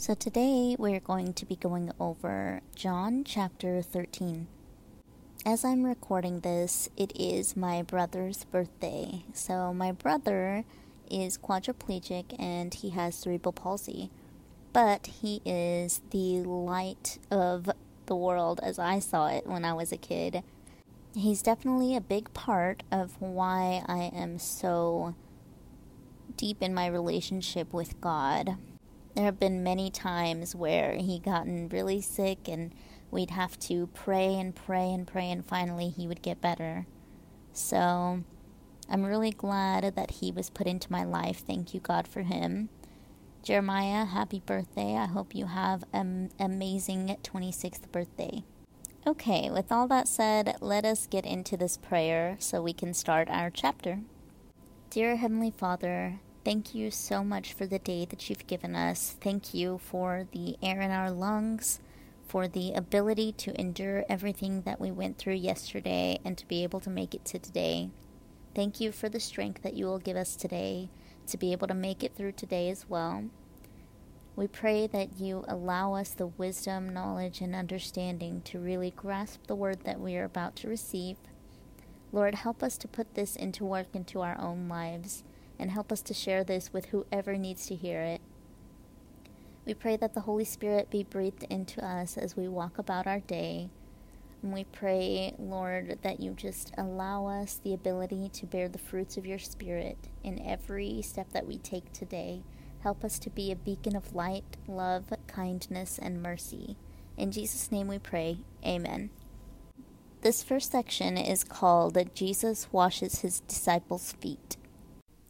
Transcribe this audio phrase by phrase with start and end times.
[0.00, 4.46] So today we're going to be going over John chapter 13.
[5.44, 9.24] As I'm recording this, it is my brother's birthday.
[9.34, 10.64] So my brother
[11.10, 14.10] is quadriplegic and he has cerebral palsy,
[14.72, 17.68] but he is the light of
[18.06, 20.42] the world as I saw it when I was a kid.
[21.14, 25.14] He's definitely a big part of why I am so
[26.38, 28.56] deep in my relationship with God
[29.14, 32.74] there have been many times where he gotten really sick and
[33.10, 36.86] we'd have to pray and pray and pray and finally he would get better.
[37.52, 38.22] So
[38.88, 41.42] I'm really glad that he was put into my life.
[41.46, 42.68] Thank you God for him.
[43.42, 44.96] Jeremiah, happy birthday.
[44.96, 48.44] I hope you have an amazing 26th birthday.
[49.06, 53.30] Okay, with all that said, let us get into this prayer so we can start
[53.30, 54.00] our chapter.
[54.90, 59.14] Dear Heavenly Father, Thank you so much for the day that you've given us.
[59.20, 61.80] Thank you for the air in our lungs,
[62.26, 66.80] for the ability to endure everything that we went through yesterday and to be able
[66.80, 67.90] to make it to today.
[68.54, 70.88] Thank you for the strength that you will give us today
[71.26, 73.24] to be able to make it through today as well.
[74.34, 79.54] We pray that you allow us the wisdom, knowledge, and understanding to really grasp the
[79.54, 81.18] word that we are about to receive.
[82.12, 85.22] Lord, help us to put this into work into our own lives
[85.60, 88.20] and help us to share this with whoever needs to hear it.
[89.66, 93.20] We pray that the Holy Spirit be breathed into us as we walk about our
[93.20, 93.68] day.
[94.42, 99.18] And we pray, Lord, that you just allow us the ability to bear the fruits
[99.18, 102.42] of your Spirit in every step that we take today.
[102.82, 106.78] Help us to be a beacon of light, love, kindness, and mercy.
[107.18, 108.38] In Jesus' name we pray.
[108.64, 109.10] Amen.
[110.22, 114.56] This first section is called Jesus Washes His Disciples' Feet.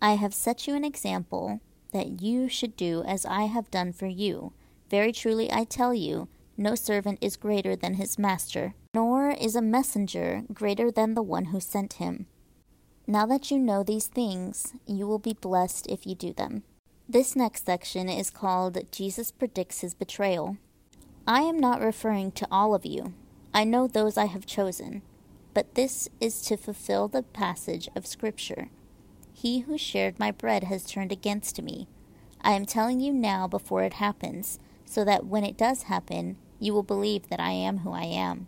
[0.00, 1.60] I have set you an example
[1.92, 4.52] that you should do as I have done for you.
[4.90, 9.62] Very truly I tell you, no servant is greater than his master, nor is a
[9.62, 12.26] messenger greater than the one who sent him.
[13.06, 16.62] Now that you know these things, you will be blessed if you do them.
[17.08, 20.56] This next section is called Jesus Predicts His Betrayal.
[21.26, 23.14] I am not referring to all of you.
[23.54, 25.02] I know those I have chosen
[25.56, 28.68] but this is to fulfill the passage of Scripture
[29.38, 31.88] He who shared my bread has turned against me.
[32.40, 36.72] I am telling you now before it happens, so that when it does happen, you
[36.72, 38.46] will believe that I am who I am.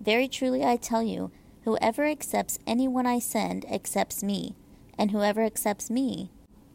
[0.00, 1.32] Very truly I tell you,
[1.64, 4.54] whoever accepts anyone I send accepts me,
[4.96, 6.30] and whoever accepts me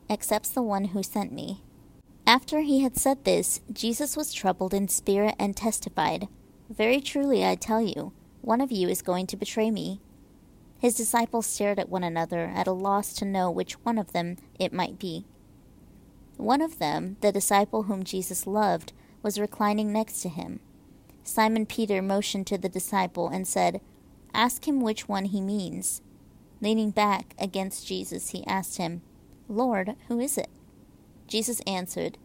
[0.10, 1.64] accepts the one who sent me.
[2.26, 6.28] After he had said this, Jesus was troubled in spirit and testified,
[6.70, 8.12] Very truly I tell you,
[8.42, 10.02] one of you is going to betray me.
[10.80, 14.38] His disciples stared at one another, at a loss to know which one of them
[14.60, 15.26] it might be.
[16.38, 18.94] One of them, the disciple whom Jesus loved,
[19.24, 20.60] was reclining next to him.
[21.24, 23.82] Simon Peter motioned to the disciple and said,
[24.34, 26.02] Ask him which one he means.
[26.62, 29.02] Leaning back against Jesus, he asked him,
[29.50, 30.50] Lord, who is it?
[31.28, 32.18] Jesus answered,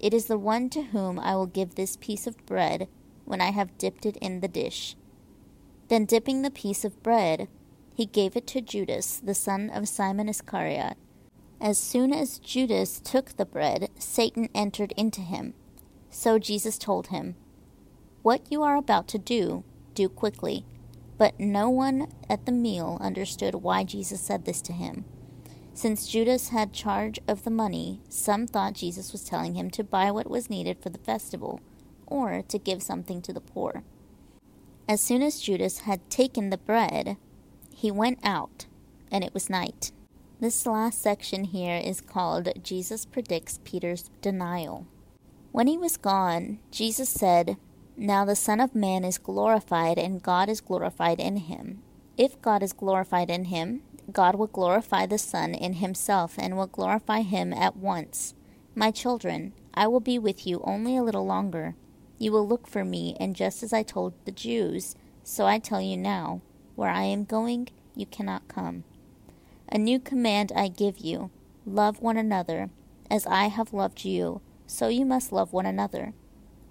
[0.00, 2.88] It is the one to whom I will give this piece of bread
[3.24, 4.96] when I have dipped it in the dish.
[5.88, 7.48] Then, dipping the piece of bread,
[7.94, 10.96] he gave it to Judas, the son of Simon Iscariot.
[11.60, 15.54] As soon as Judas took the bread, Satan entered into him.
[16.10, 17.36] So Jesus told him,
[18.22, 19.62] What you are about to do,
[19.94, 20.64] do quickly.
[21.16, 25.04] But no one at the meal understood why Jesus said this to him.
[25.72, 30.10] Since Judas had charge of the money, some thought Jesus was telling him to buy
[30.10, 31.60] what was needed for the festival,
[32.06, 33.84] or to give something to the poor.
[34.88, 37.16] As soon as Judas had taken the bread,
[37.74, 38.66] he went out,
[39.10, 39.92] and it was night.
[40.40, 44.86] This last section here is called Jesus Predicts Peter's Denial.
[45.52, 47.56] When he was gone, Jesus said,
[47.96, 51.82] Now the Son of Man is glorified, and God is glorified in him.
[52.16, 53.82] If God is glorified in him,
[54.12, 58.34] God will glorify the Son in himself and will glorify him at once.
[58.74, 61.74] My children, I will be with you only a little longer.
[62.18, 65.80] You will look for me, and just as I told the Jews, so I tell
[65.80, 66.42] you now,
[66.74, 68.84] where I am going, you cannot come.
[69.68, 71.30] A new command I give you
[71.66, 72.70] love one another.
[73.10, 76.12] As I have loved you, so you must love one another.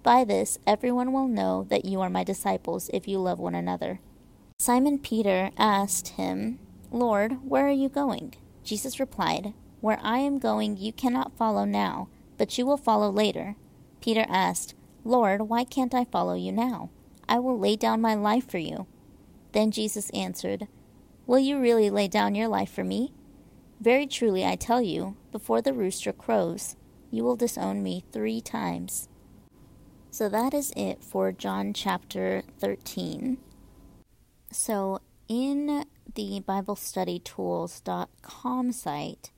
[0.02, 4.00] By this, everyone will know that you are my disciples if you love one another.
[4.58, 6.58] Simon Peter asked him,
[6.90, 8.34] Lord, where are you going?
[8.62, 13.56] Jesus replied, Where I am going you cannot follow now, but you will follow later.
[14.00, 14.74] Peter asked,
[15.04, 16.90] Lord, why can't I follow you now?
[17.28, 18.86] I will lay down my life for you.
[19.54, 20.68] Then Jesus answered,
[21.26, 23.14] Will you really lay down your life for me?
[23.80, 26.74] Very truly I tell you, before the rooster crows,
[27.10, 29.08] you will disown me three times.
[30.10, 33.38] So that is it for John chapter 13.
[34.50, 35.84] So in
[36.14, 39.30] the BibleStudyTools.com site,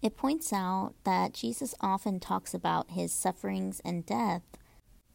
[0.00, 4.49] it points out that Jesus often talks about his sufferings and death,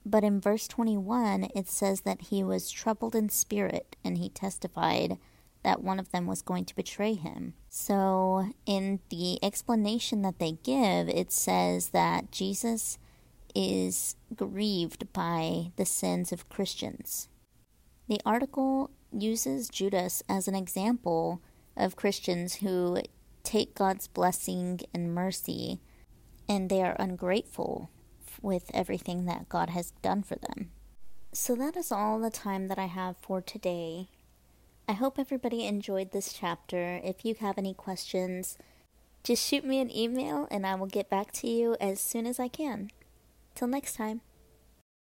[0.05, 5.17] but in verse 21 it says that he was troubled in spirit and he testified
[5.63, 7.55] that one of them was going to betray him.
[7.69, 12.99] So, in the explanation that they give, it says that Jesus
[13.55, 17.29] is grieved by the sins of Christians.
[18.07, 21.41] The article uses Judas as an example
[21.75, 23.01] of Christians who
[23.43, 25.79] take God's blessing and mercy
[26.47, 27.89] and they are ungrateful
[28.41, 30.71] with everything that God has done for them.
[31.33, 34.07] So that is all the time that I have for today.
[34.87, 37.01] I hope everybody enjoyed this chapter.
[37.03, 38.57] If you have any questions,
[39.23, 42.39] just shoot me an email and I will get back to you as soon as
[42.39, 42.91] I can.
[43.55, 44.21] Till next time.